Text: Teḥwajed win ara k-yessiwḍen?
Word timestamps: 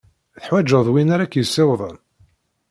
Teḥwajed 0.35 0.87
win 0.93 1.13
ara 1.15 1.31
k-yessiwḍen? 1.31 1.97